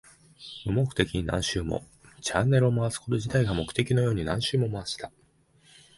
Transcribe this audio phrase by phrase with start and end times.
[0.65, 1.85] 無目的に何周も。
[2.21, 5.11] チャンネルを回すこと自体が目的のように何周も回した。